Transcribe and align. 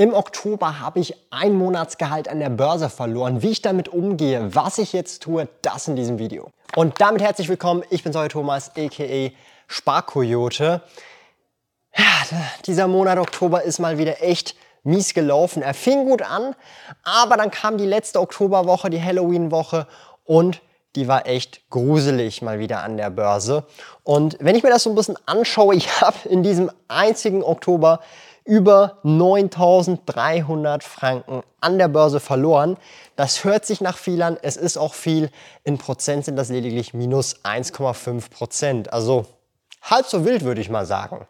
Im 0.00 0.14
Oktober 0.14 0.78
habe 0.78 1.00
ich 1.00 1.16
ein 1.30 1.54
Monatsgehalt 1.54 2.28
an 2.28 2.38
der 2.38 2.50
Börse 2.50 2.88
verloren. 2.88 3.42
Wie 3.42 3.50
ich 3.50 3.62
damit 3.62 3.88
umgehe, 3.88 4.54
was 4.54 4.78
ich 4.78 4.92
jetzt 4.92 5.24
tue, 5.24 5.48
das 5.62 5.88
in 5.88 5.96
diesem 5.96 6.20
Video. 6.20 6.52
Und 6.76 7.00
damit 7.00 7.20
herzlich 7.20 7.48
willkommen. 7.48 7.82
Ich 7.90 8.04
bin 8.04 8.12
Säue 8.12 8.28
Thomas, 8.28 8.70
aka 8.76 9.32
Sparkoyote. 9.66 10.82
Ja, 11.96 12.04
dieser 12.64 12.86
Monat 12.86 13.18
Oktober 13.18 13.64
ist 13.64 13.80
mal 13.80 13.98
wieder 13.98 14.22
echt 14.22 14.54
mies 14.84 15.14
gelaufen. 15.14 15.62
Er 15.62 15.74
fing 15.74 16.06
gut 16.06 16.22
an, 16.22 16.54
aber 17.02 17.36
dann 17.36 17.50
kam 17.50 17.76
die 17.76 17.84
letzte 17.84 18.20
Oktoberwoche, 18.20 18.90
die 18.90 19.02
Halloween-Woche 19.02 19.88
und 20.22 20.62
die 20.94 21.08
war 21.08 21.26
echt 21.26 21.68
gruselig 21.70 22.40
mal 22.40 22.60
wieder 22.60 22.84
an 22.84 22.98
der 22.98 23.10
Börse. 23.10 23.66
Und 24.04 24.36
wenn 24.38 24.54
ich 24.54 24.62
mir 24.62 24.70
das 24.70 24.84
so 24.84 24.90
ein 24.90 24.94
bisschen 24.96 25.18
anschaue, 25.26 25.74
ich 25.74 26.00
habe 26.00 26.28
in 26.28 26.44
diesem 26.44 26.70
einzigen 26.86 27.42
Oktober 27.42 27.98
über 28.48 28.96
9300 29.02 30.82
Franken 30.82 31.42
an 31.60 31.76
der 31.76 31.88
Börse 31.88 32.18
verloren. 32.18 32.78
Das 33.14 33.44
hört 33.44 33.66
sich 33.66 33.82
nach 33.82 33.98
viel 33.98 34.22
an, 34.22 34.38
es 34.40 34.56
ist 34.56 34.78
auch 34.78 34.94
viel. 34.94 35.30
In 35.64 35.76
Prozent 35.76 36.24
sind 36.24 36.36
das 36.36 36.48
lediglich 36.48 36.94
minus 36.94 37.44
1,5 37.44 38.30
Prozent. 38.30 38.90
Also 38.90 39.26
halb 39.82 40.06
so 40.06 40.24
wild 40.24 40.44
würde 40.44 40.62
ich 40.62 40.70
mal 40.70 40.86
sagen. 40.86 41.26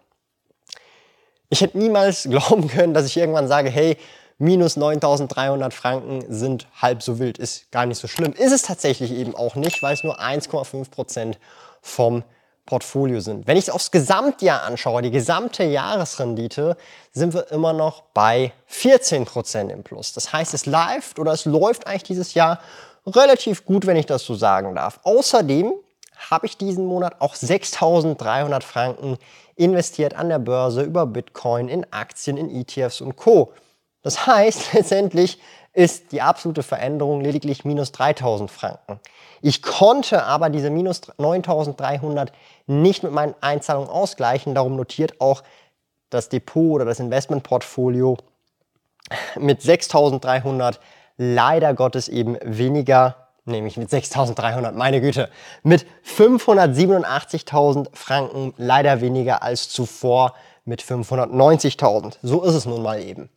Ich 1.50 1.60
hätte 1.60 1.76
niemals 1.76 2.22
glauben 2.30 2.68
können, 2.68 2.94
dass 2.94 3.06
ich 3.06 3.16
irgendwann 3.16 3.48
sage, 3.48 3.68
hey, 3.68 3.96
minus 4.38 4.76
9300 4.76 5.74
Franken 5.74 6.24
sind 6.32 6.68
halb 6.80 7.02
so 7.02 7.18
wild, 7.18 7.36
ist 7.38 7.72
gar 7.72 7.84
nicht 7.84 7.98
so 7.98 8.06
schlimm. 8.06 8.32
Ist 8.32 8.52
es 8.52 8.62
tatsächlich 8.62 9.10
eben 9.10 9.34
auch 9.34 9.56
nicht, 9.56 9.82
weil 9.82 9.94
es 9.94 10.04
nur 10.04 10.20
1,5 10.20 10.88
Prozent 10.88 11.40
vom 11.82 12.22
Portfolio 12.68 13.20
sind. 13.20 13.46
Wenn 13.46 13.56
ich 13.56 13.64
es 13.64 13.70
aufs 13.70 13.90
Gesamtjahr 13.90 14.62
anschaue, 14.62 15.00
die 15.00 15.10
gesamte 15.10 15.64
Jahresrendite, 15.64 16.76
sind 17.12 17.32
wir 17.32 17.50
immer 17.50 17.72
noch 17.72 18.02
bei 18.12 18.52
14 18.66 19.24
Prozent 19.24 19.72
im 19.72 19.82
Plus. 19.82 20.12
Das 20.12 20.34
heißt, 20.34 20.52
es 20.52 20.66
läuft 20.66 21.18
oder 21.18 21.32
es 21.32 21.46
läuft 21.46 21.86
eigentlich 21.86 22.02
dieses 22.02 22.34
Jahr 22.34 22.60
relativ 23.06 23.64
gut, 23.64 23.86
wenn 23.86 23.96
ich 23.96 24.04
das 24.04 24.22
so 24.22 24.34
sagen 24.34 24.74
darf. 24.74 25.00
Außerdem 25.02 25.72
habe 26.30 26.44
ich 26.44 26.58
diesen 26.58 26.84
Monat 26.84 27.22
auch 27.22 27.34
6.300 27.34 28.62
Franken 28.62 29.16
investiert 29.56 30.14
an 30.14 30.28
der 30.28 30.38
Börse 30.38 30.82
über 30.82 31.06
Bitcoin, 31.06 31.68
in 31.68 31.90
Aktien, 31.90 32.36
in 32.36 32.54
ETFs 32.54 33.00
und 33.00 33.16
Co. 33.16 33.54
Das 34.02 34.26
heißt, 34.26 34.72
letztendlich 34.74 35.40
ist 35.72 36.12
die 36.12 36.22
absolute 36.22 36.62
Veränderung 36.62 37.20
lediglich 37.20 37.64
minus 37.64 37.92
3000 37.92 38.50
Franken. 38.50 39.00
Ich 39.42 39.62
konnte 39.62 40.24
aber 40.24 40.50
diese 40.50 40.70
minus 40.70 41.02
9300 41.18 42.32
nicht 42.66 43.02
mit 43.02 43.12
meinen 43.12 43.34
Einzahlungen 43.40 43.90
ausgleichen. 43.90 44.54
Darum 44.54 44.76
notiert 44.76 45.20
auch 45.20 45.42
das 46.10 46.28
Depot 46.28 46.74
oder 46.74 46.84
das 46.84 47.00
Investmentportfolio 47.00 48.16
mit 49.38 49.62
6300 49.62 50.80
leider 51.16 51.74
Gottes 51.74 52.08
eben 52.08 52.36
weniger 52.42 53.28
nämlich 53.48 53.76
mit 53.76 53.88
6.300, 53.88 54.72
meine 54.72 55.00
Güte, 55.00 55.30
mit 55.62 55.86
587.000 56.06 57.88
Franken, 57.94 58.54
leider 58.56 59.00
weniger 59.00 59.42
als 59.42 59.68
zuvor 59.68 60.34
mit 60.68 60.82
590.000. 60.82 62.16
So 62.22 62.44
ist 62.44 62.54
es 62.54 62.66
nun 62.66 62.82
mal 62.82 63.02
eben. 63.02 63.30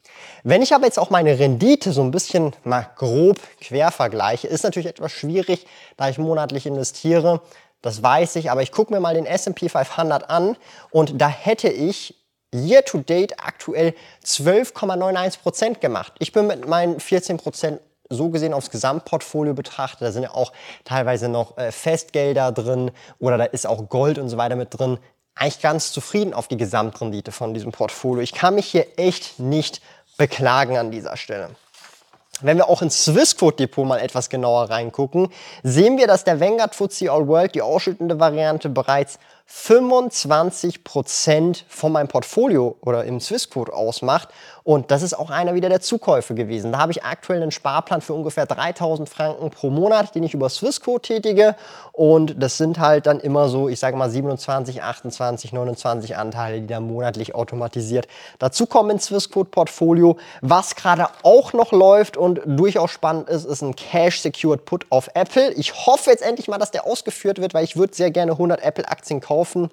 Wenn 0.44 0.62
ich 0.62 0.76
aber 0.76 0.86
jetzt 0.86 1.00
auch 1.00 1.10
meine 1.10 1.40
Rendite 1.40 1.94
so 1.94 2.02
ein 2.02 2.12
bisschen 2.12 2.54
mal 2.64 2.88
grob 2.96 3.40
quer 3.60 3.92
vergleiche, 3.92 4.48
ist 4.48 4.64
natürlich 4.64 4.90
etwas 4.90 5.14
schwierig, 5.14 5.66
da 5.98 6.10
ich 6.10 6.18
monatlich 6.18 6.66
investiere. 6.66 7.42
Das 7.82 8.04
weiß 8.04 8.36
ich, 8.36 8.52
aber 8.52 8.62
ich 8.62 8.72
gucke 8.72 8.94
mir 8.94 9.00
mal 9.00 9.16
den 9.16 9.26
S&P 9.26 9.70
500 9.70 10.30
an 10.30 10.58
und 10.92 11.20
da 11.20 11.30
hätte 11.30 11.70
ich 11.70 12.16
year 12.54 12.84
to 12.84 13.00
date 13.00 13.40
aktuell 13.40 13.96
12,91% 14.26 15.80
gemacht. 15.80 16.14
Ich 16.20 16.34
bin 16.34 16.48
mit 16.48 16.68
meinen 16.68 16.98
14% 16.98 17.80
so 18.10 18.30
gesehen 18.30 18.54
aufs 18.54 18.70
Gesamtportfolio 18.70 19.54
betrachtet, 19.54 20.02
da 20.02 20.12
sind 20.12 20.24
ja 20.24 20.32
auch 20.32 20.52
teilweise 20.84 21.30
noch 21.30 21.58
äh, 21.58 21.72
Festgelder 21.72 22.52
drin 22.52 22.92
oder 23.20 23.38
da 23.38 23.46
ist 23.46 23.66
auch 23.66 23.88
Gold 23.88 24.20
und 24.20 24.28
so 24.28 24.38
weiter 24.38 24.58
mit 24.58 24.78
drin, 24.78 25.00
eigentlich 25.36 25.62
ganz 25.62 25.92
zufrieden 25.92 26.34
auf 26.34 26.48
die 26.48 26.58
Gesamtrendite 26.58 27.32
von 27.32 27.54
diesem 27.54 27.72
Portfolio. 27.72 28.22
Ich 28.22 28.34
kann 28.34 28.56
mich 28.56 28.68
hier 28.68 28.88
echt 28.98 29.40
nicht 29.40 29.82
beklagen 30.18 30.78
an 30.78 30.92
dieser 30.92 31.18
Stelle. 31.18 31.50
Wenn 32.42 32.58
wir 32.58 32.70
auch 32.70 32.82
ins 32.82 33.06
Swissquote 33.06 33.58
Depot 33.58 33.86
mal 33.86 34.00
etwas 34.00 34.30
genauer 34.30 34.70
reingucken, 34.70 35.32
sehen 35.64 35.98
wir, 35.98 36.08
dass 36.08 36.24
der 36.24 36.40
Vanguard 36.40 36.76
FTSE 36.76 37.12
All 37.12 37.28
World, 37.28 37.56
die 37.56 37.62
ausschüttende 37.62 38.20
Variante, 38.20 38.70
bereits 38.70 39.20
25% 39.54 41.64
von 41.68 41.92
meinem 41.92 42.08
Portfolio 42.08 42.78
oder 42.82 43.04
im 43.04 43.20
Swissquote 43.20 43.74
ausmacht. 43.74 44.30
Und 44.64 44.92
das 44.92 45.02
ist 45.02 45.18
auch 45.18 45.30
einer 45.30 45.56
wieder 45.56 45.68
der 45.68 45.82
Zukäufe 45.82 46.36
gewesen. 46.36 46.72
Da 46.72 46.78
habe 46.78 46.94
ich 46.94 47.04
aktuell 47.04 47.42
einen 47.42 47.52
Sparplan 47.52 48.00
für 48.02 48.14
ungefähr 48.14 48.46
3000 48.46 49.10
Franken 49.10 49.50
pro 49.50 49.70
Monat, 49.70 50.16
den 50.16 50.24
ich 50.24 50.34
über 50.34 50.48
Swissquote 50.50 51.14
tätige. 51.14 51.56
Und 51.92 52.42
das 52.42 52.58
sind 52.58 52.80
halt 52.80 53.08
dann 53.08 53.20
immer 53.20 53.50
so, 53.50 53.68
ich 53.68 53.80
sage 53.80 53.98
mal 53.98 54.10
27, 54.10 54.84
28, 54.84 55.52
29 55.52 56.16
Anteile, 56.16 56.62
die 56.62 56.68
dann 56.68 56.88
monatlich 56.88 57.36
automatisiert 57.36 58.08
dazukommen 58.40 58.92
ins 58.92 59.06
Swissquote-Portfolio. 59.06 60.18
Was 60.42 60.76
gerade 60.76 61.08
auch 61.24 61.54
noch 61.54 61.72
läuft 61.72 62.16
und 62.16 62.40
durchaus 62.46 62.92
spannend 62.92 63.28
ist, 63.30 63.46
ist 63.46 63.64
ein 63.64 63.76
Cash-Secured 63.76 64.66
Put 64.66 64.86
auf 64.90 65.10
Apple. 65.16 65.52
Ich 65.54 65.88
hoffe 65.88 66.12
jetzt 66.12 66.22
endlich 66.22 66.48
mal, 66.48 66.60
dass 66.60 66.72
der 66.72 66.86
ausgeführt 66.86 67.42
wird, 67.42 67.54
weil 67.54 67.64
ich 67.64 67.76
würde 67.76 67.96
sehr 67.96 68.12
gerne 68.12 68.34
100 68.34 68.64
Apple-Aktien 68.64 69.22
kaufen 69.22 69.41
kaufen. 69.42 69.70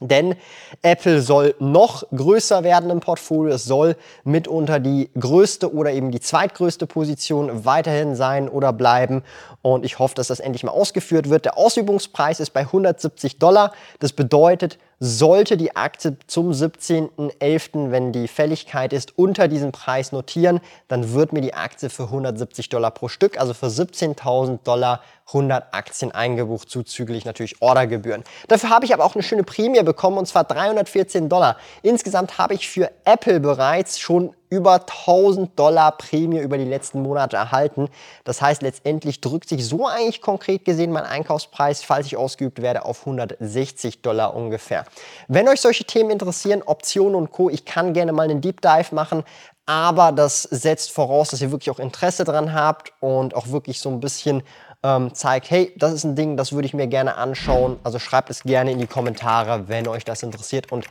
Denn 0.00 0.34
Apple 0.82 1.22
soll 1.22 1.54
noch 1.60 2.02
größer 2.10 2.64
werden 2.64 2.90
im 2.90 2.98
Portfolio. 2.98 3.54
Es 3.54 3.64
soll 3.64 3.94
mitunter 4.24 4.80
die 4.80 5.10
größte 5.16 5.72
oder 5.72 5.92
eben 5.92 6.10
die 6.10 6.18
zweitgrößte 6.18 6.88
Position 6.88 7.64
weiterhin 7.64 8.16
sein 8.16 8.48
oder 8.48 8.72
bleiben. 8.72 9.22
Und 9.60 9.84
ich 9.84 10.00
hoffe, 10.00 10.16
dass 10.16 10.26
das 10.26 10.40
endlich 10.40 10.64
mal 10.64 10.72
ausgeführt 10.72 11.30
wird. 11.30 11.44
Der 11.44 11.56
Ausübungspreis 11.56 12.40
ist 12.40 12.50
bei 12.50 12.62
170 12.62 13.38
Dollar. 13.38 13.72
Das 14.00 14.12
bedeutet, 14.12 14.78
sollte 14.98 15.56
die 15.56 15.76
Aktie 15.76 16.16
zum 16.26 16.50
17.11., 16.50 17.92
wenn 17.92 18.12
die 18.12 18.26
Fälligkeit 18.26 18.92
ist, 18.92 19.16
unter 19.18 19.46
diesem 19.46 19.70
Preis 19.70 20.10
notieren, 20.10 20.60
dann 20.88 21.12
wird 21.12 21.32
mir 21.32 21.42
die 21.42 21.54
Aktie 21.54 21.90
für 21.90 22.04
170 22.04 22.68
Dollar 22.68 22.90
pro 22.90 23.08
Stück, 23.08 23.38
also 23.38 23.54
für 23.54 23.66
17.000 23.66 24.60
Dollar 24.64 25.00
100 25.28 25.74
Aktien 25.74 26.12
eingebucht, 26.12 26.70
zuzüglich 26.70 27.24
natürlich 27.24 27.60
Ordergebühren. 27.62 28.24
Dafür 28.48 28.70
habe 28.70 28.84
ich 28.84 28.94
aber 28.94 29.04
auch 29.04 29.14
eine 29.14 29.22
schöne 29.22 29.44
Prämie 29.44 29.82
bekommen 29.82 30.18
und 30.18 30.26
zwar 30.26 30.44
314 30.44 31.28
Dollar. 31.28 31.56
Insgesamt 31.82 32.38
habe 32.38 32.54
ich 32.54 32.68
für 32.68 32.90
Apple 33.04 33.40
bereits 33.40 33.98
schon 33.98 34.34
über 34.52 34.74
1000 34.74 35.58
Dollar 35.58 35.92
Prämie 35.92 36.40
über 36.40 36.58
die 36.58 36.66
letzten 36.66 37.00
Monate 37.00 37.36
erhalten. 37.36 37.88
Das 38.24 38.42
heißt, 38.42 38.60
letztendlich 38.60 39.22
drückt 39.22 39.48
sich 39.48 39.66
so 39.66 39.86
eigentlich 39.86 40.20
konkret 40.20 40.66
gesehen 40.66 40.92
mein 40.92 41.04
Einkaufspreis, 41.04 41.82
falls 41.82 42.06
ich 42.06 42.18
ausgeübt 42.18 42.60
werde, 42.60 42.84
auf 42.84 43.00
160 43.00 44.02
Dollar 44.02 44.36
ungefähr. 44.36 44.84
Wenn 45.26 45.48
euch 45.48 45.62
solche 45.62 45.84
Themen 45.84 46.10
interessieren, 46.10 46.62
Optionen 46.66 47.14
und 47.14 47.30
Co., 47.32 47.48
ich 47.48 47.64
kann 47.64 47.94
gerne 47.94 48.12
mal 48.12 48.28
einen 48.28 48.42
Deep 48.42 48.60
Dive 48.60 48.94
machen, 48.94 49.24
aber 49.64 50.12
das 50.12 50.42
setzt 50.42 50.90
voraus, 50.90 51.30
dass 51.30 51.40
ihr 51.40 51.50
wirklich 51.50 51.70
auch 51.70 51.78
Interesse 51.78 52.24
dran 52.24 52.52
habt 52.52 52.92
und 53.00 53.34
auch 53.34 53.48
wirklich 53.48 53.80
so 53.80 53.88
ein 53.88 54.00
bisschen 54.00 54.42
ähm, 54.82 55.14
zeigt, 55.14 55.50
hey, 55.50 55.72
das 55.76 55.92
ist 55.92 56.04
ein 56.04 56.16
Ding, 56.16 56.36
das 56.36 56.52
würde 56.52 56.66
ich 56.66 56.74
mir 56.74 56.86
gerne 56.86 57.16
anschauen. 57.16 57.78
Also 57.84 57.98
schreibt 57.98 58.30
es 58.30 58.42
gerne 58.42 58.72
in 58.72 58.78
die 58.78 58.86
Kommentare, 58.86 59.68
wenn 59.68 59.86
euch 59.88 60.04
das 60.04 60.22
interessiert 60.22 60.72
und 60.72 60.86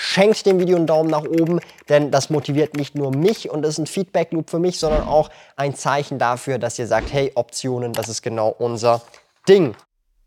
Schenkt 0.00 0.46
dem 0.46 0.60
Video 0.60 0.76
einen 0.76 0.86
Daumen 0.86 1.10
nach 1.10 1.24
oben, 1.24 1.58
denn 1.88 2.12
das 2.12 2.30
motiviert 2.30 2.76
nicht 2.76 2.94
nur 2.94 3.10
mich 3.10 3.50
und 3.50 3.66
ist 3.66 3.78
ein 3.78 3.86
Feedback-Loop 3.88 4.48
für 4.48 4.60
mich, 4.60 4.78
sondern 4.78 5.02
auch 5.02 5.28
ein 5.56 5.74
Zeichen 5.74 6.20
dafür, 6.20 6.58
dass 6.58 6.78
ihr 6.78 6.86
sagt, 6.86 7.12
hey, 7.12 7.32
Optionen, 7.34 7.92
das 7.92 8.08
ist 8.08 8.22
genau 8.22 8.48
unser 8.48 9.02
Ding. 9.48 9.74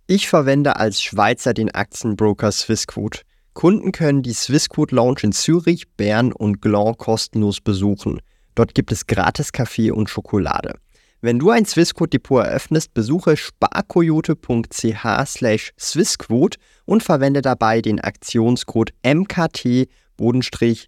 Ich 0.07 0.27
verwende 0.27 0.75
als 0.75 1.01
Schweizer 1.01 1.53
den 1.53 1.73
Aktienbroker 1.73 2.51
Swissquote. 2.51 3.21
Kunden 3.53 3.93
können 3.93 4.23
die 4.23 4.33
Swissquote 4.33 4.93
Lounge 4.93 5.19
in 5.23 5.31
Zürich, 5.31 5.89
Bern 5.95 6.33
und 6.33 6.61
Gland 6.61 6.97
kostenlos 6.97 7.61
besuchen. 7.61 8.19
Dort 8.55 8.75
gibt 8.75 8.91
es 8.91 9.07
gratis 9.07 9.53
Kaffee 9.53 9.91
und 9.91 10.09
Schokolade. 10.09 10.75
Wenn 11.23 11.37
du 11.37 11.51
ein 11.51 11.65
Swissquote-Depot 11.65 12.43
eröffnest, 12.43 12.95
besuche 12.95 13.37
sparkoyote.ch 13.37 15.05
slash 15.27 15.71
Swissquote 15.79 16.57
und 16.85 17.03
verwende 17.03 17.43
dabei 17.43 17.79
den 17.83 17.99
Aktionscode 17.99 18.91
MKT 19.05 19.87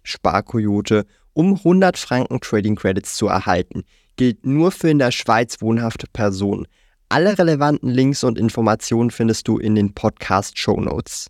Sparkoyote 0.02 1.06
Um 1.34 1.54
100 1.54 1.96
Franken 1.96 2.40
Trading 2.40 2.74
Credits 2.74 3.14
zu 3.14 3.28
erhalten, 3.28 3.84
gilt 4.16 4.44
nur 4.44 4.72
für 4.72 4.90
in 4.90 4.98
der 4.98 5.12
Schweiz 5.12 5.60
wohnhafte 5.60 6.08
Personen. 6.12 6.66
Alle 7.08 7.38
relevanten 7.38 7.90
Links 7.90 8.24
und 8.24 8.36
Informationen 8.36 9.12
findest 9.12 9.46
du 9.46 9.58
in 9.58 9.76
den 9.76 9.94
Podcast 9.94 10.58
Show 10.58 10.80
Notes. 10.80 11.28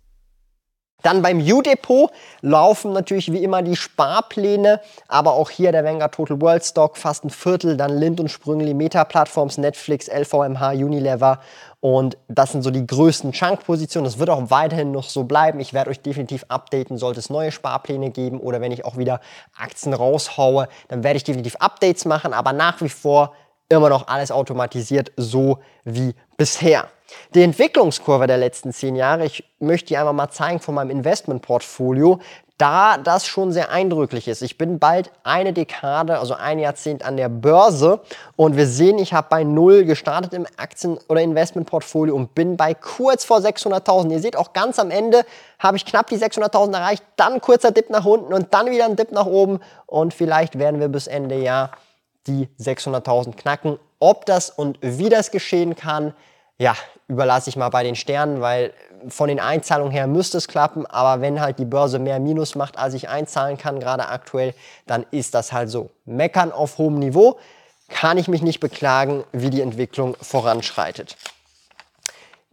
Dann 1.05 1.21
beim 1.21 1.39
U-Depot 1.39 2.09
laufen 2.41 2.91
natürlich 2.91 3.31
wie 3.31 3.43
immer 3.43 3.61
die 3.61 3.75
Sparpläne, 3.75 4.81
aber 5.07 5.33
auch 5.33 5.51
hier 5.51 5.71
der 5.71 5.83
Vanguard 5.83 6.15
Total 6.15 6.41
World 6.41 6.65
Stock 6.65 6.97
fast 6.97 7.23
ein 7.23 7.29
Viertel, 7.29 7.77
dann 7.77 7.95
Lind 7.95 8.19
und 8.19 8.29
Sprüngli, 8.29 8.73
Meta-Plattforms, 8.73 9.59
Netflix, 9.59 10.07
LVMH, 10.07 10.71
Unilever 10.71 11.41
und 11.79 12.17
das 12.27 12.53
sind 12.53 12.63
so 12.63 12.71
die 12.71 12.87
größten 12.87 13.33
Chunk-Positionen. 13.33 14.05
Das 14.05 14.17
wird 14.17 14.31
auch 14.31 14.49
weiterhin 14.49 14.91
noch 14.91 15.03
so 15.03 15.25
bleiben. 15.25 15.59
Ich 15.59 15.75
werde 15.75 15.91
euch 15.91 16.01
definitiv 16.01 16.43
updaten, 16.47 16.97
sollte 16.97 17.19
es 17.19 17.29
neue 17.29 17.51
Sparpläne 17.51 18.09
geben 18.09 18.39
oder 18.39 18.59
wenn 18.59 18.71
ich 18.71 18.83
auch 18.83 18.97
wieder 18.97 19.21
Aktien 19.55 19.93
raushaue, 19.93 20.67
dann 20.87 21.03
werde 21.03 21.17
ich 21.17 21.23
definitiv 21.23 21.57
Updates 21.57 22.05
machen, 22.05 22.33
aber 22.33 22.51
nach 22.51 22.81
wie 22.81 22.89
vor 22.89 23.35
immer 23.69 23.89
noch 23.89 24.07
alles 24.07 24.31
automatisiert, 24.31 25.11
so 25.17 25.59
wie 25.83 26.15
bisher. 26.35 26.87
Die 27.33 27.43
Entwicklungskurve 27.43 28.27
der 28.27 28.37
letzten 28.37 28.73
zehn 28.73 28.95
Jahre, 28.95 29.25
ich 29.25 29.43
möchte 29.59 29.87
die 29.87 29.97
einmal 29.97 30.13
mal 30.13 30.29
zeigen 30.29 30.59
von 30.59 30.75
meinem 30.75 30.89
Investmentportfolio, 30.89 32.19
da 32.57 32.97
das 32.97 33.27
schon 33.27 33.51
sehr 33.51 33.69
eindrücklich 33.69 34.29
ist. 34.29 34.41
Ich 34.41 34.57
bin 34.57 34.79
bald 34.79 35.11
eine 35.23 35.51
Dekade, 35.51 36.19
also 36.19 36.35
ein 36.35 36.57
Jahrzehnt 36.57 37.03
an 37.03 37.17
der 37.17 37.27
Börse 37.27 37.99
und 38.37 38.55
wir 38.55 38.65
sehen, 38.65 38.97
ich 38.97 39.13
habe 39.13 39.27
bei 39.29 39.43
Null 39.43 39.83
gestartet 39.83 40.33
im 40.33 40.47
Aktien- 40.55 40.97
oder 41.09 41.21
Investmentportfolio 41.21 42.15
und 42.15 42.33
bin 42.33 42.55
bei 42.55 42.73
kurz 42.73 43.25
vor 43.25 43.39
600.000. 43.39 44.11
Ihr 44.11 44.19
seht 44.19 44.37
auch 44.37 44.53
ganz 44.53 44.79
am 44.79 44.89
Ende 44.89 45.25
habe 45.59 45.77
ich 45.77 45.85
knapp 45.85 46.07
die 46.07 46.17
600.000 46.17 46.73
erreicht, 46.73 47.03
dann 47.17 47.41
kurzer 47.41 47.71
Dip 47.71 47.89
nach 47.89 48.05
unten 48.05 48.33
und 48.33 48.53
dann 48.53 48.71
wieder 48.71 48.85
ein 48.85 48.95
Dip 48.95 49.11
nach 49.11 49.25
oben 49.25 49.59
und 49.85 50.13
vielleicht 50.13 50.57
werden 50.57 50.79
wir 50.79 50.87
bis 50.87 51.07
Ende 51.07 51.37
Jahr 51.37 51.71
die 52.27 52.47
600.000 52.59 53.35
knacken. 53.35 53.79
Ob 53.99 54.25
das 54.25 54.49
und 54.49 54.77
wie 54.81 55.09
das 55.09 55.31
geschehen 55.31 55.75
kann, 55.75 56.13
ja, 56.57 56.75
überlasse 57.07 57.49
ich 57.49 57.55
mal 57.55 57.69
bei 57.69 57.83
den 57.83 57.95
Sternen, 57.95 58.41
weil 58.41 58.73
von 59.09 59.27
den 59.27 59.39
Einzahlungen 59.39 59.91
her 59.91 60.07
müsste 60.07 60.37
es 60.37 60.47
klappen, 60.47 60.85
aber 60.85 61.21
wenn 61.21 61.41
halt 61.41 61.59
die 61.59 61.65
Börse 61.65 61.99
mehr 61.99 62.19
Minus 62.19 62.55
macht, 62.55 62.77
als 62.77 62.93
ich 62.93 63.09
einzahlen 63.09 63.57
kann, 63.57 63.79
gerade 63.79 64.07
aktuell, 64.07 64.53
dann 64.87 65.05
ist 65.11 65.33
das 65.33 65.51
halt 65.51 65.69
so. 65.69 65.91
Meckern 66.05 66.51
auf 66.51 66.77
hohem 66.77 66.99
Niveau, 66.99 67.37
kann 67.89 68.17
ich 68.17 68.27
mich 68.27 68.41
nicht 68.41 68.59
beklagen, 68.59 69.23
wie 69.31 69.49
die 69.49 69.61
Entwicklung 69.61 70.15
voranschreitet. 70.19 71.17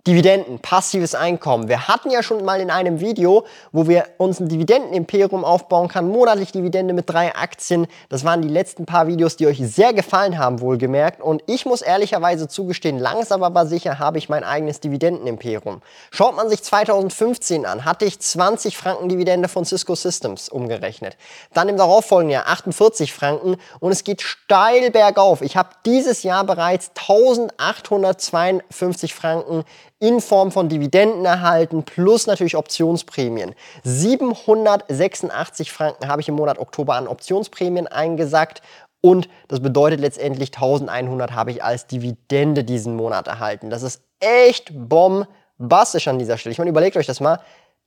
Dividenden, 0.04 0.58
passives 0.58 1.14
Einkommen. 1.14 1.68
Wir 1.68 1.86
hatten 1.86 2.10
ja 2.10 2.24
schon 2.24 2.44
mal 2.44 2.60
in 2.60 2.72
einem 2.72 2.98
Video, 2.98 3.44
wo 3.70 3.86
wir 3.86 4.04
uns 4.18 4.40
ein 4.40 4.48
Dividendenimperium 4.48 5.44
aufbauen 5.44 5.86
kann, 5.86 6.08
monatlich 6.08 6.50
Dividende 6.50 6.92
mit 6.92 7.08
drei 7.08 7.32
Aktien. 7.36 7.86
Das 8.08 8.24
waren 8.24 8.42
die 8.42 8.48
letzten 8.48 8.84
paar 8.84 9.06
Videos, 9.06 9.36
die 9.36 9.46
euch 9.46 9.60
sehr 9.60 9.92
gefallen 9.92 10.38
haben, 10.38 10.60
wohlgemerkt. 10.60 11.20
Und 11.20 11.44
ich 11.46 11.66
muss 11.66 11.82
ehrlicherweise 11.82 12.48
zugestehen, 12.48 12.98
langsam 12.98 13.44
aber 13.44 13.64
sicher 13.64 14.00
habe 14.00 14.18
ich 14.18 14.28
mein 14.28 14.42
eigenes 14.42 14.80
Dividendenimperium. 14.80 15.82
Schaut 16.10 16.34
man 16.34 16.48
sich 16.48 16.64
2015 16.64 17.64
an, 17.64 17.84
hatte 17.84 18.04
ich 18.04 18.18
20 18.18 18.76
Franken 18.76 19.08
Dividende 19.08 19.46
von 19.46 19.64
Cisco 19.64 19.94
Systems 19.94 20.48
umgerechnet. 20.48 21.16
Dann 21.54 21.68
im 21.68 21.76
darauffolgenden 21.76 22.32
Jahr 22.32 22.48
48 22.48 23.12
Franken 23.12 23.54
und 23.78 23.92
es 23.92 24.02
geht 24.02 24.20
steil 24.20 24.90
bergauf. 24.90 25.42
Ich 25.42 25.56
habe 25.56 25.68
dieses 25.86 26.24
Jahr 26.24 26.42
bereits 26.42 26.88
1852 26.88 29.14
Franken 29.14 29.62
in 30.02 30.20
Form 30.20 30.50
von 30.50 30.68
Dividenden 30.68 31.24
erhalten, 31.24 31.84
plus 31.84 32.26
natürlich 32.26 32.56
Optionsprämien. 32.56 33.54
786 33.84 35.70
Franken 35.70 36.08
habe 36.08 36.20
ich 36.20 36.28
im 36.28 36.34
Monat 36.34 36.58
Oktober 36.58 36.96
an 36.96 37.06
Optionsprämien 37.06 37.86
eingesackt 37.86 38.62
und 39.00 39.28
das 39.46 39.60
bedeutet 39.60 40.00
letztendlich 40.00 40.52
1100 40.54 41.30
habe 41.32 41.52
ich 41.52 41.62
als 41.62 41.86
Dividende 41.86 42.64
diesen 42.64 42.96
Monat 42.96 43.28
erhalten. 43.28 43.70
Das 43.70 43.84
ist 43.84 44.02
echt 44.18 44.72
bombastisch 44.74 46.08
an 46.08 46.18
dieser 46.18 46.36
Stelle. 46.36 46.52
Ich 46.52 46.58
meine, 46.58 46.70
überlegt 46.70 46.96
euch 46.96 47.06
das 47.06 47.20
mal. 47.20 47.38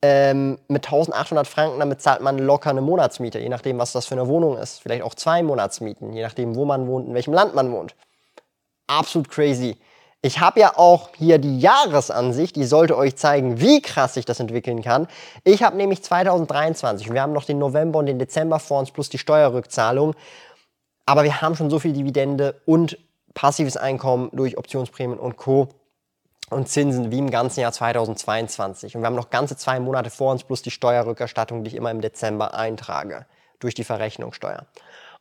Ähm, 0.01 0.57
mit 0.69 0.85
1800 0.85 1.45
Franken, 1.45 1.79
damit 1.79 2.01
zahlt 2.01 2.21
man 2.21 2.38
locker 2.38 2.69
eine 2.69 2.81
Monatsmiete, 2.81 3.39
je 3.39 3.50
nachdem, 3.50 3.77
was 3.77 3.91
das 3.91 4.06
für 4.06 4.15
eine 4.15 4.27
Wohnung 4.27 4.57
ist. 4.57 4.79
Vielleicht 4.79 5.03
auch 5.03 5.15
zwei 5.15 5.44
Monatsmieten, 5.44 6.13
je 6.13 6.21
nachdem, 6.21 6.56
wo 6.56 6.63
man 6.63 6.88
wohnt, 6.88 7.09
in 7.09 7.13
welchem 7.13 7.33
Land 7.33 7.56
man 7.56 7.73
wohnt. 7.73 7.94
Absolut 8.88 9.29
crazy. 9.29 9.77
Ich 10.25 10.39
habe 10.39 10.60
ja 10.60 10.75
auch 10.75 11.10
hier 11.16 11.38
die 11.38 11.60
Jahresansicht, 11.60 12.56
die 12.56 12.63
sollte 12.63 12.98
euch 12.98 13.16
zeigen, 13.16 13.60
wie 13.60 13.80
krass 13.80 14.16
sich 14.16 14.25
das 14.25 14.39
entwickeln 14.39 14.81
kann. 14.81 15.07
Ich 15.44 15.62
habe 15.62 15.77
nämlich 15.77 16.01
2023, 16.01 17.13
wir 17.13 17.22
haben 17.22 17.31
noch 17.31 17.44
den 17.44 17.60
November 17.60 18.00
und 18.00 18.07
den 18.07 18.18
Dezember 18.18 18.57
vor 18.57 18.80
uns 18.80 18.89
plus 18.89 19.07
die 19.10 19.19
Steuerrückzahlung, 19.19 20.16
aber 21.06 21.25
wir 21.25 21.42
haben 21.44 21.56
schon 21.56 21.69
so 21.69 21.77
viel 21.77 21.94
Dividende 21.94 22.60
und 22.66 22.98
passives 23.36 23.77
Einkommen 23.77 24.31
durch 24.33 24.57
Optionsprämien 24.57 25.19
und 25.19 25.38
Co. 25.38 25.69
und 26.50 26.69
Zinsen 26.69 27.12
wie 27.12 27.19
im 27.19 27.30
ganzen 27.30 27.60
Jahr 27.60 27.72
2022. 27.72 28.95
Und 28.95 29.04
wir 29.04 29.06
haben 29.06 29.16
noch 29.16 29.30
ganze 29.30 29.56
zwei 29.57 29.80
Monate 29.80 30.10
vor 30.10 30.31
uns 30.31 30.44
plus 30.44 30.63
die 30.63 30.72
Steuerrückerstattung, 30.72 31.63
die 31.63 31.68
ich 31.68 31.75
immer 31.75 31.92
im 31.92 32.01
Dezember 32.01 32.56
eintrage 32.56 33.27
durch 33.60 33.75
die 33.75 33.83
Verrechnungssteuer. 33.83 34.66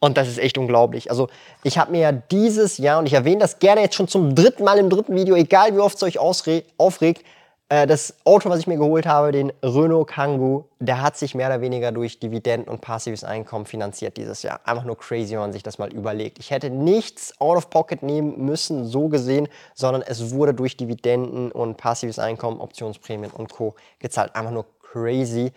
Und 0.00 0.16
das 0.16 0.28
ist 0.28 0.38
echt 0.38 0.58
unglaublich. 0.58 1.10
Also 1.10 1.28
ich 1.62 1.78
habe 1.78 1.92
mir 1.92 2.00
ja 2.00 2.12
dieses 2.12 2.78
Jahr, 2.78 2.98
und 2.98 3.06
ich 3.06 3.14
erwähne 3.14 3.38
das 3.38 3.58
gerne 3.58 3.82
jetzt 3.82 3.94
schon 3.94 4.08
zum 4.08 4.34
dritten 4.34 4.64
Mal 4.64 4.78
im 4.78 4.90
dritten 4.90 5.14
Video, 5.14 5.34
egal 5.34 5.74
wie 5.74 5.80
oft 5.80 5.96
es 5.96 6.02
euch 6.02 6.18
aufregt, 6.18 7.24
äh, 7.70 7.86
das 7.86 8.14
Auto, 8.24 8.50
was 8.50 8.60
ich 8.60 8.66
mir 8.66 8.76
geholt 8.76 9.06
habe, 9.06 9.32
den 9.32 9.52
Renault 9.62 10.08
Kangoo, 10.08 10.64
der 10.80 11.00
hat 11.00 11.16
sich 11.16 11.34
mehr 11.34 11.48
oder 11.48 11.60
weniger 11.60 11.92
durch 11.92 12.20
Dividenden 12.20 12.68
und 12.68 12.82
passives 12.82 13.24
Einkommen 13.24 13.64
finanziert 13.64 14.16
dieses 14.16 14.42
Jahr. 14.42 14.60
Einfach 14.64 14.84
nur 14.84 14.98
crazy, 14.98 15.32
wenn 15.32 15.40
man 15.40 15.52
sich 15.52 15.62
das 15.62 15.78
mal 15.78 15.92
überlegt. 15.92 16.38
Ich 16.38 16.50
hätte 16.50 16.68
nichts 16.68 17.40
out 17.40 17.56
of 17.56 17.70
pocket 17.70 18.02
nehmen 18.02 18.44
müssen, 18.44 18.86
so 18.86 19.08
gesehen, 19.08 19.48
sondern 19.74 20.02
es 20.02 20.32
wurde 20.32 20.52
durch 20.52 20.76
Dividenden 20.76 21.50
und 21.50 21.76
passives 21.76 22.18
Einkommen, 22.18 22.60
Optionsprämien 22.60 23.30
und 23.30 23.50
Co. 23.50 23.74
gezahlt. 23.98 24.36
Einfach 24.36 24.52
nur 24.52 24.66
crazy 24.82 25.52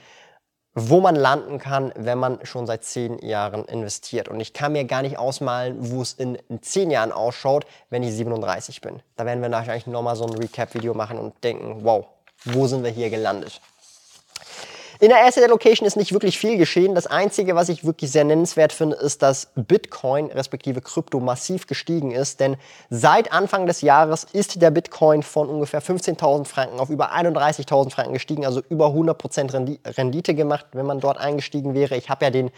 wo 0.79 1.01
man 1.01 1.15
landen 1.15 1.57
kann, 1.57 1.91
wenn 1.95 2.19
man 2.19 2.37
schon 2.45 2.67
seit 2.67 2.83
zehn 2.83 3.17
Jahren 3.17 3.65
investiert. 3.65 4.27
Und 4.27 4.39
ich 4.39 4.53
kann 4.53 4.73
mir 4.73 4.85
gar 4.85 5.01
nicht 5.01 5.17
ausmalen, 5.17 5.75
wo 5.79 6.03
es 6.03 6.13
in, 6.13 6.37
zehn 6.61 6.91
Jahren 6.91 7.11
ausschaut, 7.11 7.65
wenn 7.89 8.03
ich 8.03 8.13
37 8.13 8.81
bin. 8.81 9.01
Da 9.15 9.25
werden 9.25 9.41
wir 9.41 9.49
wahrscheinlich 9.49 9.87
nochmal 9.87 10.15
so 10.15 10.27
ein 10.27 10.35
Recap-Video 10.35 10.93
machen 10.93 11.17
und 11.17 11.43
denken, 11.43 11.79
wow, 11.83 12.05
wo 12.45 12.67
sind 12.67 12.83
wir 12.83 12.91
hier 12.91 13.09
gelandet? 13.09 13.59
In 14.99 15.09
der 15.09 15.23
Asset 15.25 15.43
Allocation 15.43 15.85
ist 15.85 15.95
nicht 15.95 16.11
wirklich 16.11 16.39
viel 16.39 16.57
geschehen. 16.57 16.95
Das 16.95 17.05
Einzige, 17.05 17.55
was 17.55 17.69
ich 17.69 17.85
wirklich 17.85 18.11
sehr 18.11 18.23
nennenswert 18.23 18.73
finde, 18.73 18.95
ist, 18.95 19.21
dass 19.21 19.49
Bitcoin 19.53 20.31
respektive 20.31 20.81
Krypto 20.81 21.19
massiv 21.19 21.67
gestiegen 21.67 22.09
ist. 22.11 22.39
Denn 22.39 22.57
seit 22.89 23.31
Anfang 23.31 23.67
des 23.67 23.81
Jahres 23.81 24.25
ist 24.33 24.59
der 24.59 24.71
Bitcoin 24.71 25.21
von 25.21 25.49
ungefähr 25.49 25.83
15.000 25.83 26.45
Franken 26.45 26.79
auf 26.79 26.89
über 26.89 27.13
31.000 27.13 27.91
Franken 27.91 28.13
gestiegen, 28.13 28.43
also 28.43 28.63
über 28.69 28.87
100% 28.87 29.97
Rendite 29.97 30.33
gemacht, 30.33 30.65
wenn 30.73 30.87
man 30.87 30.99
dort 30.99 31.19
eingestiegen 31.19 31.75
wäre. 31.75 31.95
Ich 31.95 32.09
habe 32.09 32.25
ja 32.25 32.31
den 32.31 32.49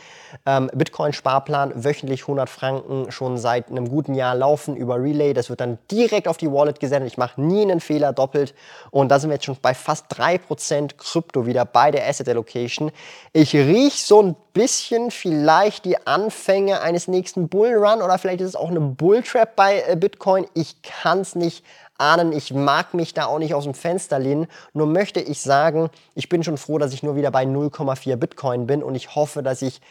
ähm, 0.46 0.72
Bitcoin-Sparplan 0.74 1.84
wöchentlich 1.84 2.22
100 2.22 2.50
Franken 2.50 3.12
schon 3.12 3.38
seit 3.38 3.70
einem 3.70 3.90
guten 3.90 4.14
Jahr 4.14 4.34
laufen 4.34 4.78
über 4.78 4.96
Relay. 4.96 5.34
Das 5.34 5.50
wird 5.50 5.60
dann 5.60 5.78
direkt 5.92 6.30
auf 6.30 6.38
die 6.38 6.50
Wallet 6.50 6.80
gesendet. 6.80 7.12
Ich 7.12 7.18
mache 7.18 7.42
nie 7.42 7.64
einen 7.64 7.82
Fehler 7.82 8.14
doppelt. 8.14 8.54
Und 8.92 9.10
da 9.10 9.20
sind 9.20 9.30
wir 9.30 9.36
jetzt 9.36 9.46
schon 9.46 9.58
bei 9.62 9.74
fast 9.74 10.06
3% 10.14 10.96
Krypto 10.98 11.46
wieder 11.46 11.66
bei 11.66 11.92
der 11.92 12.08
Asset 12.08 12.29
der 12.30 12.36
Location. 12.36 12.92
Ich 13.34 13.54
rieche 13.54 14.06
so 14.06 14.22
ein 14.22 14.36
bisschen 14.54 15.12
vielleicht 15.12 15.84
die 15.84 15.98
Anfänge 16.08 16.82
eines 16.82 17.08
nächsten 17.08 17.50
Bullrun 17.50 18.02
oder 18.02 18.18
vielleicht 18.18 18.42
ist 18.42 18.50
es 18.50 18.56
auch 18.56 18.70
eine 18.70 18.80
Bulltrap 18.80 19.56
bei 19.56 19.84
äh, 19.88 19.96
Bitcoin. 19.96 20.46
Ich 20.54 20.82
kann 20.82 21.20
es 21.20 21.36
nicht 21.36 21.66
ahnen. 21.98 22.32
Ich 22.32 22.54
mag 22.54 22.94
mich 22.94 23.14
da 23.14 23.26
auch 23.26 23.40
nicht 23.40 23.54
aus 23.54 23.66
dem 23.66 23.74
Fenster 23.74 24.20
lehnen. 24.20 24.48
Nur 24.74 24.88
möchte 24.88 25.20
ich 25.20 25.42
sagen, 25.42 25.90
ich 26.16 26.30
bin 26.30 26.44
schon 26.44 26.58
froh, 26.58 26.78
dass 26.78 26.94
ich 26.94 27.04
nur 27.04 27.16
wieder 27.16 27.32
bei 27.32 27.44
0,4 27.44 28.16
Bitcoin 28.16 28.68
bin 28.68 28.84
und 28.84 28.96
ich 28.96 29.16
hoffe, 29.16 29.44
dass 29.44 29.62
ich 29.62 29.82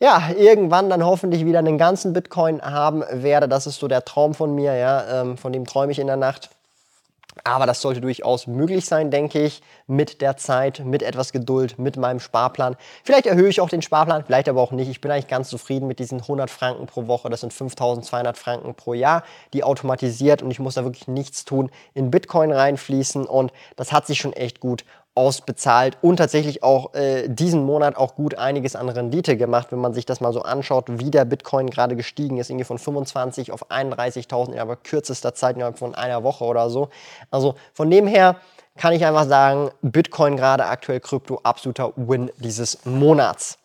ja, 0.00 0.30
irgendwann 0.36 0.90
dann 0.90 1.04
hoffentlich 1.04 1.44
wieder 1.44 1.60
einen 1.60 1.78
ganzen 1.78 2.12
Bitcoin 2.12 2.60
haben 2.60 3.04
werde. 3.12 3.48
Das 3.48 3.68
ist 3.68 3.78
so 3.78 3.86
der 3.86 4.04
Traum 4.04 4.34
von 4.34 4.52
mir, 4.52 4.74
ja, 4.74 5.22
ähm, 5.22 5.36
von 5.36 5.52
dem 5.52 5.64
träume 5.64 5.92
ich 5.92 6.00
in 6.00 6.08
der 6.08 6.16
Nacht. 6.16 6.50
Aber 7.44 7.66
das 7.66 7.80
sollte 7.80 8.00
durchaus 8.00 8.46
möglich 8.46 8.84
sein, 8.84 9.10
denke 9.10 9.42
ich, 9.42 9.62
mit 9.86 10.20
der 10.20 10.36
Zeit, 10.36 10.84
mit 10.84 11.02
etwas 11.02 11.32
Geduld, 11.32 11.78
mit 11.78 11.96
meinem 11.96 12.20
Sparplan. 12.20 12.76
Vielleicht 13.04 13.26
erhöhe 13.26 13.48
ich 13.48 13.60
auch 13.60 13.70
den 13.70 13.80
Sparplan, 13.80 14.24
vielleicht 14.24 14.48
aber 14.48 14.60
auch 14.60 14.70
nicht. 14.70 14.88
Ich 14.88 15.00
bin 15.00 15.10
eigentlich 15.10 15.28
ganz 15.28 15.48
zufrieden 15.48 15.86
mit 15.86 15.98
diesen 15.98 16.20
100 16.20 16.50
Franken 16.50 16.86
pro 16.86 17.06
Woche. 17.06 17.30
Das 17.30 17.40
sind 17.40 17.52
5200 17.52 18.36
Franken 18.36 18.74
pro 18.74 18.92
Jahr, 18.92 19.24
die 19.54 19.64
automatisiert 19.64 20.42
und 20.42 20.50
ich 20.50 20.60
muss 20.60 20.74
da 20.74 20.84
wirklich 20.84 21.08
nichts 21.08 21.44
tun, 21.44 21.70
in 21.94 22.10
Bitcoin 22.10 22.52
reinfließen 22.52 23.24
und 23.24 23.52
das 23.76 23.92
hat 23.92 24.06
sich 24.06 24.18
schon 24.18 24.34
echt 24.34 24.60
gut 24.60 24.84
ausbezahlt 25.14 25.98
und 26.00 26.16
tatsächlich 26.16 26.62
auch 26.62 26.94
äh, 26.94 27.28
diesen 27.28 27.64
Monat 27.64 27.96
auch 27.96 28.14
gut 28.14 28.36
einiges 28.36 28.76
an 28.76 28.88
Rendite 28.88 29.36
gemacht, 29.36 29.68
wenn 29.70 29.78
man 29.78 29.92
sich 29.92 30.06
das 30.06 30.20
mal 30.20 30.32
so 30.32 30.42
anschaut, 30.42 30.86
wie 30.88 31.10
der 31.10 31.26
Bitcoin 31.26 31.68
gerade 31.68 31.96
gestiegen 31.96 32.38
ist, 32.38 32.48
irgendwie 32.48 32.64
von 32.64 32.78
25 32.78 33.52
auf 33.52 33.70
31.000 33.70 34.52
in 34.52 34.58
aber 34.58 34.76
kürzester 34.76 35.34
Zeit, 35.34 35.56
innerhalb 35.56 35.78
von 35.78 35.94
einer 35.94 36.22
Woche 36.22 36.44
oder 36.44 36.70
so. 36.70 36.88
Also 37.30 37.56
von 37.74 37.90
dem 37.90 38.06
her 38.06 38.36
kann 38.78 38.94
ich 38.94 39.04
einfach 39.04 39.26
sagen, 39.26 39.70
Bitcoin 39.82 40.36
gerade 40.36 40.64
aktuell 40.64 41.00
Krypto 41.00 41.40
absoluter 41.42 41.92
Win 41.96 42.30
dieses 42.38 42.86
Monats. 42.86 43.58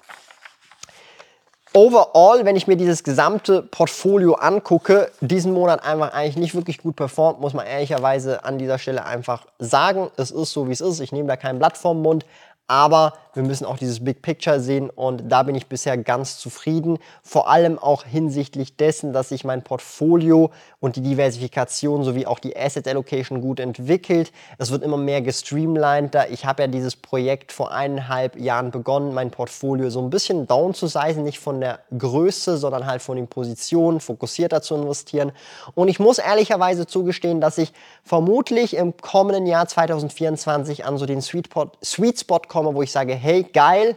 Overall, 1.78 2.44
wenn 2.44 2.56
ich 2.56 2.66
mir 2.66 2.76
dieses 2.76 3.04
gesamte 3.04 3.62
Portfolio 3.62 4.34
angucke, 4.34 5.12
diesen 5.22 5.54
Monat 5.54 5.86
einfach 5.86 6.12
eigentlich 6.12 6.36
nicht 6.36 6.56
wirklich 6.56 6.80
gut 6.80 6.96
performt, 6.96 7.40
muss 7.40 7.54
man 7.54 7.68
ehrlicherweise 7.68 8.44
an 8.44 8.58
dieser 8.58 8.80
Stelle 8.80 9.06
einfach 9.06 9.46
sagen. 9.60 10.10
Es 10.18 10.32
ist 10.32 10.54
so, 10.54 10.68
wie 10.68 10.72
es 10.72 10.82
ist. 10.82 11.00
Ich 11.02 11.12
nehme 11.12 11.28
da 11.28 11.36
kein 11.36 11.60
Blatt 11.60 11.78
vom 11.78 12.02
Mund. 12.02 12.26
Aber 12.68 13.14
wir 13.38 13.44
müssen 13.44 13.66
auch 13.66 13.78
dieses 13.78 14.04
Big 14.04 14.24
Picture 14.24 14.60
sehen 14.60 14.90
und 14.90 15.30
da 15.30 15.44
bin 15.44 15.54
ich 15.54 15.68
bisher 15.68 15.96
ganz 15.96 16.40
zufrieden. 16.40 16.98
Vor 17.22 17.50
allem 17.50 17.78
auch 17.78 18.04
hinsichtlich 18.04 18.78
dessen, 18.78 19.14
dass 19.14 19.30
sich 19.30 19.44
mein 19.46 19.64
Portfolio 19.64 20.50
und 20.80 20.96
die 20.96 21.02
Diversifikation 21.02 22.04
sowie 22.04 22.26
auch 22.26 22.40
die 22.40 22.58
Asset 22.58 22.88
Allocation 22.88 23.42
gut 23.42 23.60
entwickelt. 23.60 24.32
Es 24.58 24.72
wird 24.72 24.84
immer 24.84 24.98
mehr 24.98 25.22
gestreamliner. 25.22 26.30
Ich 26.32 26.46
habe 26.46 26.64
ja 26.64 26.68
dieses 26.68 26.96
Projekt 26.96 27.52
vor 27.52 27.72
eineinhalb 27.72 28.40
Jahren 28.40 28.72
begonnen, 28.72 29.14
mein 29.14 29.30
Portfolio 29.30 29.92
so 29.92 30.02
ein 30.02 30.10
bisschen 30.10 30.48
down 30.48 30.74
zu 30.74 30.88
sizen, 30.88 31.24
nicht 31.24 31.40
von 31.40 31.62
der 31.62 31.80
Größe, 31.96 32.58
sondern 32.58 32.88
halt 32.88 33.04
von 33.04 33.18
den 33.18 33.28
Positionen, 33.28 34.00
fokussierter 34.00 34.64
zu 34.64 34.74
investieren. 34.74 35.32
Und 35.76 35.90
ich 35.90 36.00
muss 36.00 36.18
ehrlicherweise 36.18 36.88
zugestehen, 36.88 37.40
dass 37.40 37.60
ich 37.60 37.72
vermutlich 38.04 38.76
im 38.76 38.98
kommenden 38.98 39.46
Jahr 39.46 39.68
2024 39.68 40.86
an 40.86 40.98
so 40.98 41.06
den 41.06 41.22
Sweet, 41.22 41.50
Sweet 41.84 42.20
Spot 42.20 42.40
komme, 42.40 42.57
komme, 42.58 42.74
wo 42.74 42.82
ich 42.82 42.92
sage, 42.92 43.14
hey, 43.14 43.44
geil, 43.44 43.96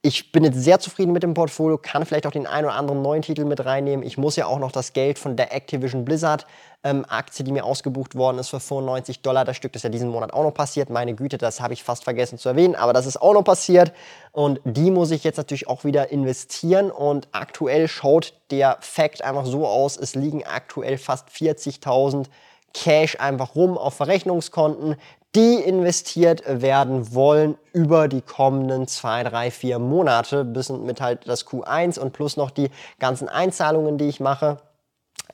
ich 0.00 0.30
bin 0.30 0.44
jetzt 0.44 0.62
sehr 0.62 0.78
zufrieden 0.78 1.12
mit 1.12 1.22
dem 1.22 1.34
Portfolio, 1.34 1.78
kann 1.78 2.06
vielleicht 2.06 2.26
auch 2.26 2.30
den 2.30 2.46
einen 2.46 2.66
oder 2.66 2.76
anderen 2.76 3.02
neuen 3.02 3.22
Titel 3.22 3.44
mit 3.44 3.64
reinnehmen. 3.64 4.06
Ich 4.06 4.16
muss 4.16 4.36
ja 4.36 4.46
auch 4.46 4.58
noch 4.58 4.72
das 4.72 4.92
Geld 4.92 5.18
von 5.18 5.36
der 5.36 5.52
Activision 5.52 6.04
Blizzard 6.04 6.46
ähm, 6.84 7.04
Aktie, 7.08 7.44
die 7.44 7.52
mir 7.52 7.64
ausgebucht 7.64 8.14
worden 8.14 8.38
ist 8.38 8.48
für 8.48 8.60
95 8.60 9.20
Dollar 9.20 9.44
das 9.44 9.56
Stück, 9.56 9.72
das 9.72 9.80
ist 9.80 9.84
ja 9.84 9.90
diesen 9.90 10.08
Monat 10.08 10.32
auch 10.32 10.44
noch 10.44 10.54
passiert. 10.54 10.88
Meine 10.88 11.14
Güte, 11.14 11.36
das 11.36 11.60
habe 11.60 11.74
ich 11.74 11.82
fast 11.82 12.04
vergessen 12.04 12.38
zu 12.38 12.48
erwähnen, 12.48 12.76
aber 12.76 12.94
das 12.94 13.04
ist 13.04 13.20
auch 13.20 13.34
noch 13.34 13.42
passiert. 13.42 13.92
Und 14.32 14.60
die 14.64 14.90
muss 14.90 15.10
ich 15.10 15.24
jetzt 15.24 15.36
natürlich 15.36 15.68
auch 15.68 15.84
wieder 15.84 16.10
investieren. 16.10 16.90
Und 16.90 17.28
aktuell 17.32 17.88
schaut 17.88 18.32
der 18.50 18.78
Fact 18.80 19.22
einfach 19.22 19.44
so 19.44 19.66
aus, 19.66 19.98
es 19.98 20.14
liegen 20.14 20.44
aktuell 20.44 20.96
fast 20.96 21.28
40.000 21.28 22.26
Cash 22.76 23.18
einfach 23.18 23.54
rum 23.54 23.78
auf 23.78 23.94
Verrechnungskonten, 23.94 24.96
die 25.34 25.56
investiert 25.56 26.42
werden 26.46 27.14
wollen 27.14 27.58
über 27.72 28.08
die 28.08 28.22
kommenden 28.22 28.86
zwei, 28.86 29.22
drei, 29.22 29.50
vier 29.50 29.78
Monate, 29.78 30.44
bis 30.44 30.70
mit 30.70 31.00
halt 31.00 31.28
das 31.28 31.46
Q1 31.46 31.98
und 31.98 32.12
plus 32.12 32.36
noch 32.36 32.50
die 32.50 32.70
ganzen 32.98 33.28
Einzahlungen, 33.28 33.98
die 33.98 34.08
ich 34.08 34.20
mache. 34.20 34.58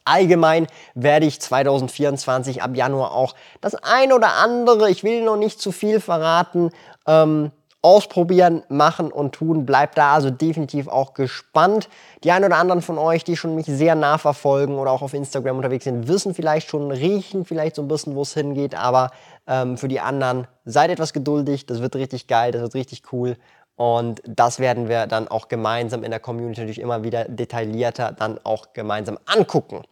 Allgemein 0.05 0.67
werde 0.95 1.27
ich 1.27 1.41
2024 1.41 2.63
ab 2.63 2.75
Januar 2.75 3.13
auch 3.13 3.35
das 3.61 3.77
ein 3.77 4.13
oder 4.13 4.35
andere, 4.35 4.91
ich 4.91 5.05
will 5.05 5.23
noch 5.23 5.37
nicht 5.37 5.61
zu 5.61 5.71
viel 5.71 6.01
verraten, 6.01 6.71
ähm, 7.07 7.53
ausprobieren, 7.83 8.63
machen 8.69 9.11
und 9.11 9.35
tun. 9.35 9.67
Bleibt 9.67 9.99
da 9.99 10.15
also 10.15 10.31
definitiv 10.31 10.87
auch 10.87 11.15
gespannt. 11.15 11.89
Die 12.23 12.31
ein 12.31 12.45
oder 12.45 12.57
anderen 12.57 12.81
von 12.81 12.97
euch, 12.97 13.25
die 13.25 13.37
schon 13.37 13.57
mich 13.57 13.67
sehr 13.67 13.97
nah 13.97 14.19
verfolgen 14.19 14.79
oder 14.79 14.93
auch 14.93 15.03
auf 15.03 15.15
Instagram 15.15 15.57
unterwegs 15.57 15.85
sind, 15.85 16.07
wissen 16.07 16.33
vielleicht 16.33 16.71
schon, 16.71 16.93
riechen 16.93 17.45
vielleicht 17.45 17.75
so 17.75 17.83
ein 17.83 17.89
bisschen, 17.89 18.15
wo 18.15 18.23
es 18.23 18.35
hingeht. 18.35 18.77
Aber 18.77 19.11
ähm, 19.47 19.77
für 19.77 19.89
die 19.89 20.01
anderen, 20.01 20.47
seid 20.65 20.91
etwas 20.91 21.13
geduldig. 21.13 21.67
Das 21.67 21.81
wird 21.81 21.97
richtig 21.97 22.27
geil, 22.27 22.53
das 22.53 22.63
wird 22.63 22.75
richtig 22.75 23.03
cool. 23.13 23.37
Und 23.77 24.23
das 24.27 24.59
werden 24.59 24.89
wir 24.89 25.07
dann 25.07 25.29
auch 25.29 25.49
gemeinsam 25.49 26.05
in 26.05 26.11
der 26.11 26.21
Community 26.21 26.61
natürlich 26.61 26.81
immer 26.81 27.05
wieder 27.05 27.25
detaillierter 27.25 28.13
dann 28.13 28.39
auch 28.45 28.73
gemeinsam 28.75 29.19
angucken. 29.27 29.83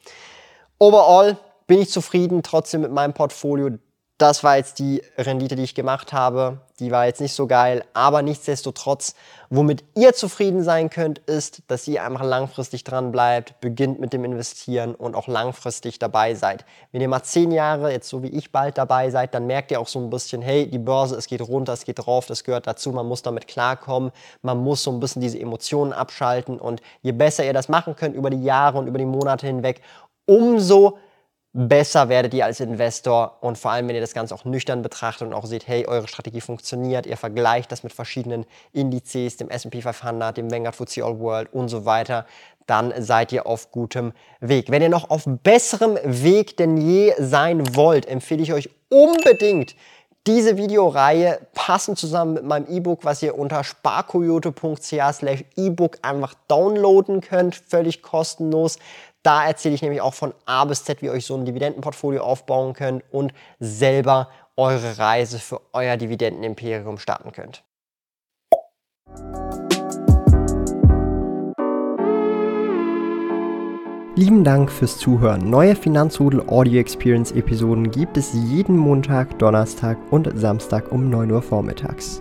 Overall 0.79 1.37
bin 1.67 1.81
ich 1.81 1.91
zufrieden 1.91 2.43
trotzdem 2.43 2.83
mit 2.83 2.93
meinem 2.93 3.15
Portfolio 3.15 3.79
das 4.21 4.45
war 4.45 4.59
jetzt 4.59 4.79
die 4.79 5.03
Rendite, 5.17 5.57
die 5.57 5.63
ich 5.63 5.75
gemacht 5.75 6.13
habe. 6.13 6.59
Die 6.79 6.91
war 6.91 7.07
jetzt 7.07 7.23
nicht 7.23 7.33
so 7.33 7.47
geil, 7.47 7.85
aber 7.95 8.21
nichtsdestotrotz, 8.21 9.15
womit 9.49 9.83
ihr 9.95 10.13
zufrieden 10.13 10.63
sein 10.63 10.91
könnt, 10.91 11.19
ist, 11.21 11.63
dass 11.69 11.89
ihr 11.89 12.05
einfach 12.05 12.25
langfristig 12.25 12.85
dran 12.85 13.13
bleibt, 13.13 13.59
beginnt 13.63 13.99
mit 13.99 14.13
dem 14.13 14.25
Investieren 14.25 14.95
und 14.95 15.15
auch 15.15 15.27
langfristig 15.27 15.99
dabei 15.99 16.35
seid. 16.35 16.67
Wenn 16.93 17.01
ihr 17.01 17.09
mal 17.09 17.23
zehn 17.23 17.51
Jahre, 17.51 17.93
jetzt 17.93 18.11
so 18.11 18.23
wie 18.23 18.29
ich 18.29 18.53
bald 18.53 18.77
dabei 18.77 19.09
seid, 19.09 19.35
dann 19.35 19.47
merkt 19.47 19.71
ihr 19.71 19.81
auch 19.81 19.89
so 19.89 19.99
ein 19.99 20.11
bisschen, 20.11 20.43
hey, 20.43 20.69
die 20.69 20.79
Börse, 20.79 21.17
es 21.17 21.27
geht 21.27 21.41
runter, 21.41 21.73
es 21.73 21.87
geht 21.87 21.99
drauf, 21.99 22.27
das 22.27 22.45
gehört 22.45 22.67
dazu, 22.67 22.93
man 22.93 23.07
muss 23.07 23.23
damit 23.23 23.47
klarkommen, 23.47 24.13
man 24.43 24.59
muss 24.59 24.83
so 24.83 24.91
ein 24.91 25.01
bisschen 25.01 25.23
diese 25.23 25.41
Emotionen 25.41 25.95
abschalten 25.95 26.59
und 26.59 26.83
je 27.01 27.13
besser 27.13 27.45
ihr 27.45 27.55
das 27.55 27.71
machen 27.71 27.97
könnt 27.97 28.15
über 28.15 28.29
die 28.29 28.43
Jahre 28.43 28.79
und 28.79 28.87
über 28.87 28.99
die 28.99 29.07
Monate 29.07 29.47
hinweg, 29.47 29.81
umso 30.27 30.91
besser 30.91 31.10
werdet 31.53 32.33
ihr 32.33 32.45
als 32.45 32.61
Investor 32.61 33.39
und 33.41 33.59
vor 33.59 33.73
allem, 33.73 33.89
wenn 33.89 33.97
ihr 33.97 34.01
das 34.01 34.15
Ganze 34.15 34.35
auch 34.35 34.45
nüchtern 34.45 34.83
betrachtet 34.83 35.27
und 35.27 35.35
auch 35.35 35.47
seht, 35.47 35.67
hey, 35.67 35.87
eure 35.87 36.07
Strategie 36.07 36.41
funktioniert, 36.41 37.07
ihr 37.07 37.17
vergleicht 37.17 37.73
das 37.73 37.83
mit 37.83 37.93
verschiedenen 37.93 38.47
Indizes, 38.73 39.37
dem 39.37 39.51
S&P 39.51 39.83
500, 39.83 40.37
dem 40.37 40.51
Vanguard 40.51 40.77
FTSE 40.77 41.05
All 41.05 41.19
World 41.19 41.53
und 41.53 41.69
so 41.69 41.85
weiter, 41.85 42.25
dann 42.67 42.93
seid 43.03 43.33
ihr 43.33 43.47
auf 43.47 43.73
gutem 43.73 44.13
Weg. 44.39 44.71
Wenn 44.71 44.83
ihr 44.83 44.89
noch 44.89 45.11
auf 45.11 45.25
besserem 45.27 45.99
Weg 46.05 46.57
denn 46.57 46.77
je 46.77 47.15
sein 47.19 47.75
wollt, 47.75 48.07
empfehle 48.07 48.43
ich 48.43 48.53
euch 48.53 48.71
unbedingt 48.89 49.75
diese 50.27 50.59
Videoreihe 50.59 51.41
passend 51.55 51.99
zusammen 51.99 52.35
mit 52.35 52.45
meinem 52.45 52.67
E-Book, 52.69 53.05
was 53.05 53.23
ihr 53.23 53.39
unter 53.39 53.65
sparkoyote.ch 53.65 55.13
slash 55.13 55.45
E-Book 55.57 55.99
einfach 56.03 56.35
downloaden 56.47 57.23
könnt, 57.23 57.57
völlig 57.57 58.03
kostenlos. 58.03 58.79
Da 59.23 59.47
erzähle 59.47 59.75
ich 59.75 59.83
nämlich 59.83 60.01
auch 60.01 60.15
von 60.15 60.33
A 60.47 60.65
bis 60.65 60.85
Z, 60.85 61.03
wie 61.03 61.07
ihr 61.07 61.13
euch 61.13 61.27
so 61.27 61.37
ein 61.37 61.45
Dividendenportfolio 61.45 62.23
aufbauen 62.23 62.73
könnt 62.73 63.05
und 63.11 63.35
selber 63.59 64.31
eure 64.57 64.99
Reise 64.99 65.39
für 65.39 65.61
euer 65.73 65.97
Dividendenimperium 65.97 66.99
starten 66.99 67.33
könnt. 67.33 67.63
Lieben 74.17 74.45
Dank 74.45 74.71
fürs 74.71 74.99
Zuhören. 74.99 75.49
Neue 75.49 75.77
Finanzrudel 75.77 76.49
Audio 76.49 76.81
Experience 76.81 77.33
Episoden 77.33 77.91
gibt 77.91 78.17
es 78.17 78.33
jeden 78.35 78.77
Montag, 78.77 79.39
Donnerstag 79.39 79.99
und 80.11 80.29
Samstag 80.35 80.93
um 80.93 81.09
9 81.09 81.31
Uhr 81.31 81.43
vormittags. 81.43 82.21